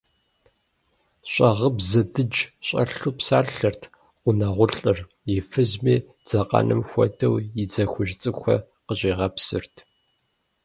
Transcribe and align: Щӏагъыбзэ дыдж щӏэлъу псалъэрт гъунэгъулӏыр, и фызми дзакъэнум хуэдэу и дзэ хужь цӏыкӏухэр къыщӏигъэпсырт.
Щӏагъыбзэ 1.31 2.01
дыдж 2.13 2.37
щӏэлъу 2.65 3.13
псалъэрт 3.17 3.81
гъунэгъулӏыр, 4.21 4.97
и 5.35 5.37
фызми 5.49 5.95
дзакъэнум 6.25 6.81
хуэдэу 6.89 7.35
и 7.61 7.63
дзэ 7.69 7.83
хужь 7.91 8.13
цӏыкӏухэр 8.21 8.61
къыщӏигъэпсырт. 8.85 9.75